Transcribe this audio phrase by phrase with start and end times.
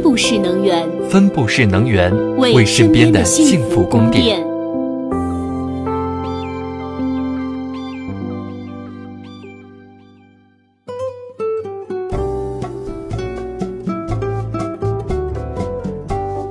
[0.00, 4.40] 分布式能源，分布式能源为身边的幸福供电。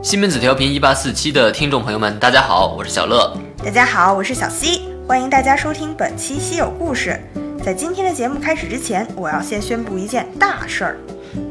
[0.04, 3.36] 西门子调频一八四七的听众朋友们，大家好，我是小乐。
[3.63, 7.20] 大家好，我是小西欢迎大家收听本期稀有故事。
[7.63, 10.97] 在今天的节目开始之前，我要先宣布一件大事儿。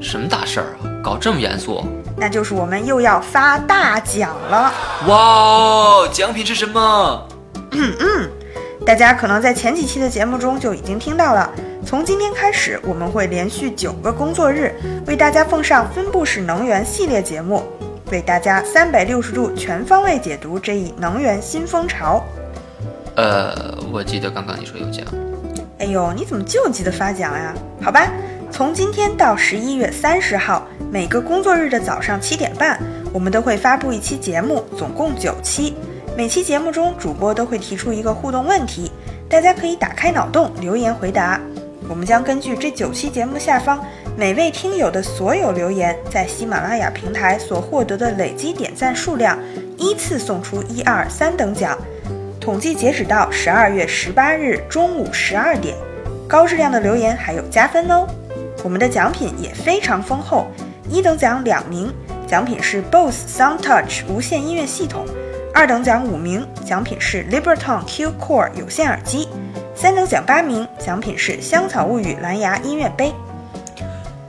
[0.01, 0.89] 什么大事儿啊？
[1.03, 1.85] 搞这么严肃？
[2.17, 4.73] 那就是我们又要发大奖了。
[5.07, 7.29] 哇哦，奖品是什么？
[7.71, 8.31] 嗯嗯，
[8.85, 11.51] 大家可能在前几期的节目中就已经听到了。
[11.87, 14.75] 从今天开始，我们会连续九个工作日
[15.07, 17.63] 为大家奉上分布式能源系列节目，
[18.11, 22.23] 为大家三百六十度全方位解读这一能源新风潮。
[23.15, 25.07] 呃，我记得刚刚你说有奖。
[25.79, 27.55] 哎呦，你怎么就记得发奖呀？
[27.81, 28.11] 好吧。
[28.51, 32.81] 从今天到十一月三十号，每个工作日的早上七点半，
[33.13, 35.75] 我们都会发布一期节目，总共九期。
[36.17, 38.91] 每期节目中，主播都会提出一个互动问题，
[39.29, 41.41] 大家可以打开脑洞留言回答。
[41.89, 43.83] 我们将根据这九期节目下方
[44.17, 49.39] 每位听友的所有留言，在喜马拉雅平台所获得的累积点赞数量，
[49.77, 51.79] 依次送出一二三等奖。
[52.41, 55.77] 统计截止到十二月十八日中午十二点，
[56.27, 58.07] 高质量的留言还有加分哦。
[58.65, 60.47] 我们的奖品也非常丰厚，
[60.91, 61.93] 一等奖两名，
[62.27, 65.05] 奖品是 BOSE SoundTouch 无线音乐系统；
[65.55, 69.29] 二等奖五名，奖品是 Liberton Q Core 有线耳机；
[69.75, 73.13] 三等奖八名，奖品是香草物语蓝牙音乐杯。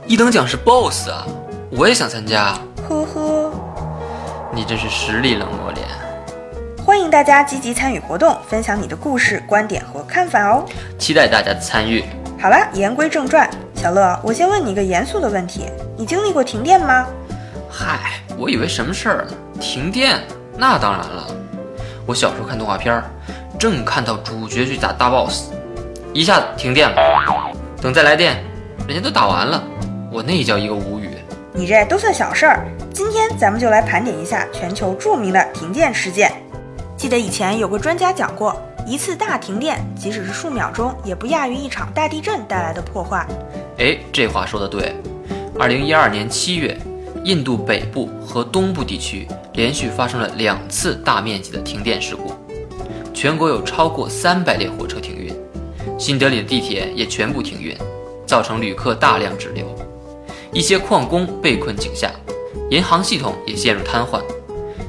[0.06, 1.26] 一等奖是 BOSE 啊，
[1.72, 2.56] 我也想参加。
[2.88, 3.52] 呵呵，
[4.54, 5.86] 你真是实力冷漠脸。
[6.84, 10.64] 欢迎大家积极参与活动，分享你的故事、观点和看法哦。
[10.98, 12.04] 期待大家的参与。
[12.40, 13.48] 好了，言归正传，
[13.80, 15.64] 小乐，我先问你一个严肃的问题：
[15.96, 17.06] 你经历过停电吗？
[17.70, 19.32] 嗨，我以为什么事儿呢？
[19.58, 20.20] 停电？
[20.54, 21.26] 那当然了。
[22.04, 23.04] 我小时候看动画片儿，
[23.58, 25.50] 正看到主角去打大 boss，
[26.12, 27.50] 一下子停电了。
[27.80, 28.44] 等再来电，
[28.86, 29.64] 人家都打完了，
[30.12, 31.16] 我那叫一个无语。
[31.54, 32.66] 你这都算小事儿。
[32.92, 36.30] 今天咱们就来盘点一下全球著名的停电事件。
[36.98, 38.54] 记得以前有个专家讲过。
[38.86, 43.24] 一次大停电，即使是数秒钟，也不亚于一场大地震带来的破坏。
[43.80, 44.94] 哎，这话说的对。
[45.58, 46.78] 二零一二年七月，
[47.24, 52.30] 印度北部和东部地区连续发生了两次大面积的停电事故，
[53.14, 55.34] 全国有超过三百列火车停运，
[55.98, 57.74] 新德里的地铁也全部停运，
[58.26, 59.64] 造成旅客大量滞留，
[60.52, 62.12] 一些矿工被困井下，
[62.68, 64.20] 银行系统也陷入瘫痪。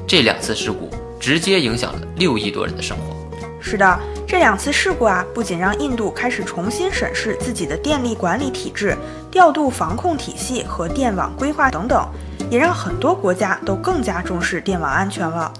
[0.06, 3.16] 这两次事故直接影响了六亿多人的生活。
[3.58, 3.98] 是的，
[4.32, 8.96] 这两次事故啊，不仅让印度开始重新审视自己的电力管理体制、
[9.30, 12.08] 调度防控体系和电网规划等等，
[12.50, 15.52] 也让很多国家都更加重视电网安全了。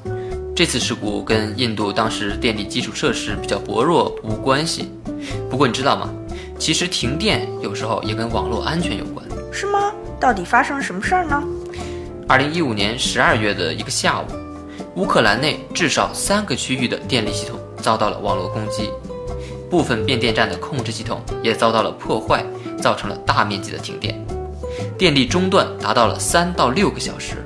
[0.56, 4.91] 这次事故跟印度当时电力基础设施比较薄弱无关系。
[5.50, 6.09] 不过你知道吗？
[6.59, 9.22] 其实停电有时候也跟网络安全有关。
[9.53, 9.93] 是吗？
[10.19, 11.44] 到底发生了什么事儿呢？
[12.27, 14.25] 二零一五年十二月的一个下午，
[14.94, 17.59] 乌克兰内至少三个区域的电力系统。
[17.82, 18.91] 遭到了网络攻击，
[19.69, 22.44] 部分变电站的控制系统也遭到了破坏，
[22.81, 24.15] 造成了大面积的停电，
[24.97, 27.44] 电力中断达到了三到六个小时，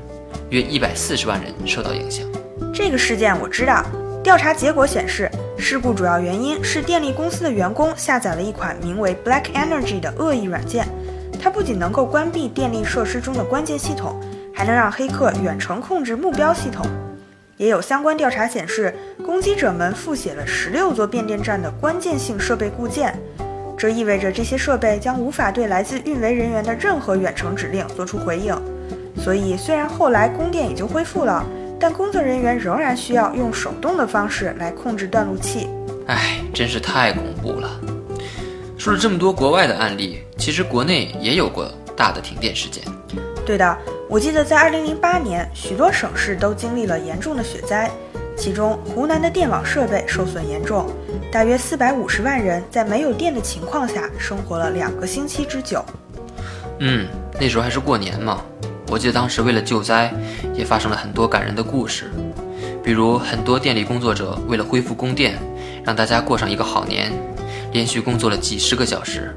[0.50, 2.26] 约一百四十万人受到影响。
[2.74, 3.82] 这个事件我知道，
[4.22, 10.86] 调查结果显示，事故主要原因是电力公司的员工下载了一款名为 Black Energy 的恶意软件，
[11.40, 14.20] 它不仅能够关闭电力设施中的关键系统，
[14.52, 16.84] 还能让黑客远程控制目标系统。
[17.56, 18.94] 也有相关调查显示，
[19.26, 23.18] 攻击者们复写了十六座变电站的关键性设备固件，
[23.76, 28.56] 这意味着这些设备将无法对来自运维人员的任何远程指令做出回应。
[29.16, 31.44] 所以，虽然后来供电已经恢复了，
[31.80, 35.68] 但工作人员仍然需要用手动的方式来控制断路器。
[36.06, 37.80] 唉，真是太恐怖了。
[38.78, 42.84] 说了这么多国外的案例，其实国内也有过大的停电事件。
[43.44, 43.76] 对的。
[44.08, 47.90] 我记得在2008年，许多省市都经历了严重的雪灾，
[48.36, 50.86] 其中湖南的电网设备受损严重，
[51.32, 55.84] 大约450万人在没有电的情况下生活了两个星期之久。
[56.80, 57.06] 嗯，
[57.40, 58.42] 那时候还是过年嘛，
[58.88, 60.12] 我记得当时为了救灾，
[60.54, 62.10] 也发生了很多感人的故事，
[62.84, 65.38] 比如很多电力工作者为了恢复供电，
[65.82, 67.10] 让大家过上一个好年，
[67.72, 69.34] 连续工作了几十个小时。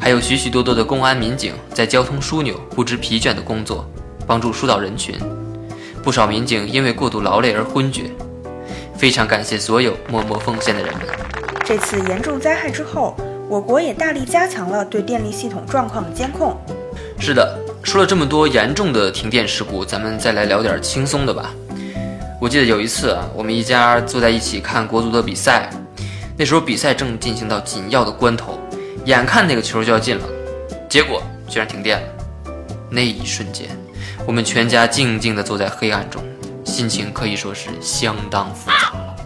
[0.00, 3.88] 还有许许多多的公安民警在交通枢纽不知疲倦的工作，
[4.26, 5.16] 帮助疏导人群。
[6.02, 8.10] 不少民警因为过度劳累而昏厥。
[8.96, 11.02] 非常感谢所有默默奉献的人们。
[11.64, 13.16] 这次严重灾害之后，
[13.48, 16.56] 我国也大力加强了对电力系统状况的监控。
[17.20, 21.50] 是的，说了这么多严重的停电事故，咱们再来聊点轻松的吧。
[22.40, 25.68] 我记得有一次啊，我们一家坐在一起看国足的比赛，
[26.36, 28.58] 那时候比赛正进行到紧要的关头，
[29.04, 30.24] 眼看那个球就要进了，
[30.88, 32.08] 结果居然停电了。
[32.90, 33.68] 那一瞬间，
[34.28, 36.22] 我们全家静静地坐在黑暗中，
[36.62, 39.16] 心情可以说是相当复杂了。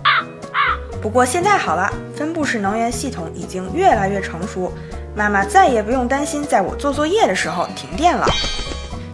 [1.02, 4.72] 不过现在好了，分布式能源系统已经越来越成熟，
[5.16, 8.24] 妈妈再也不用担心在我做作业的时候停电了。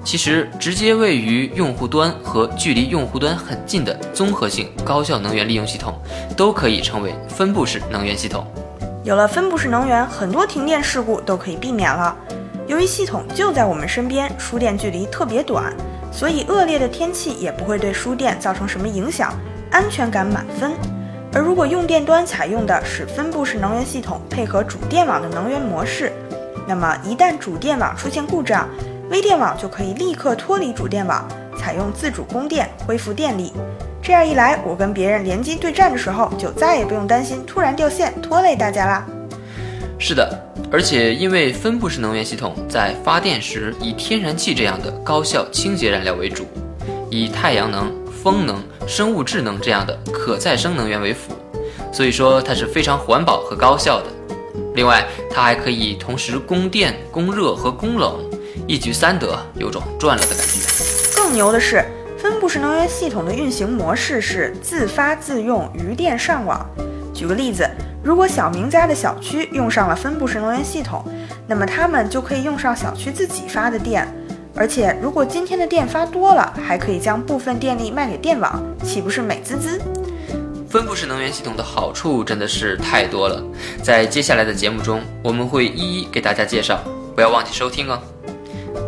[0.04, 5.98] 其实，直接位于用户端和距离用户端很近的综合性高效能源利用系统，
[6.36, 8.46] 都可以称为分布式能源系统。
[9.04, 12.14] 有了分布式能源，很多停电事故都可以避免了。
[12.68, 15.72] 由于系统就在我们身边，输电距离特别短，
[16.12, 19.32] 所以恶劣的天气也不会对输电造成什么影响，
[19.70, 20.72] 安全感满分。
[21.32, 26.12] 而如果用电端采用的是分布式能源系统配合主电网的能源模式，
[26.66, 28.68] 那么一旦主电网出现故障，
[29.10, 31.26] 微电网就可以立刻脱离主电网，
[31.58, 33.54] 采用自主供电，恢复电力。
[34.02, 39.06] 这样一来，我跟别人联机对战的时候，就再也不用担心突然掉线拖累大家啦。
[39.98, 46.46] 是的，而且因为分布式能源系统在发电时以天然气这样的高效清洁燃料为主，
[47.10, 47.96] 以太阳能。
[48.20, 51.32] 风能、生物质能这样的可再生能源为辅，
[51.92, 54.06] 所以说它是非常环保和高效的。
[54.74, 58.18] 另外，它还可以同时供电、供热和供冷，
[58.66, 61.14] 一举三得，有种赚了的感觉。
[61.14, 61.84] 更牛的是，
[62.18, 66.68] 分布式能源系统的运行模式是自发自用、余电上网。
[67.14, 67.66] 举个例子，
[68.02, 71.04] 如果小明家的小区用上了分布式能源系统，
[71.46, 74.06] 那么他们就可以用上小区自己发的电。
[74.54, 79.80] 而且，如果今天的电发多了，还可以将部分电力卖给电网，岂不是美滋滋？
[80.68, 83.42] 分布式能源系统的好处真的是太多了，
[83.82, 86.80] 在接下来的节目中，我们会一一给大家介绍，
[87.14, 88.00] 不要忘记收听哦。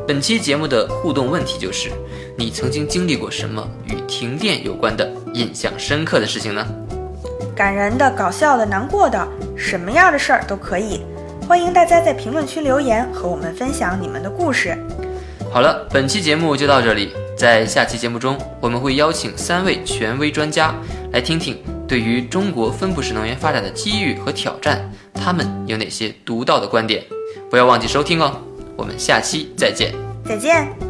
[0.06, 1.90] 本期节目的互动问题就是：
[2.36, 6.66] 你曾经经历过什么与停电有关的印象深刻的事情呢？
[7.60, 11.02] 感人的、搞笑的、难过的，什么样的事儿都可以。
[11.46, 14.74] 欢迎大家在评论区留言，和我们分享你们的故事。
[15.52, 17.12] 好了，本期节目就到这里。
[17.36, 20.74] 在下期节目中，我们会邀请三位权威专家
[21.12, 24.80] 来听听对于中国分布式能源发展的机遇和挑战，
[25.12, 27.04] 他们有哪些独到的观点。
[27.50, 28.40] 不要忘记收听哦，
[28.74, 29.92] 我们下期再见。
[30.24, 30.89] 再见。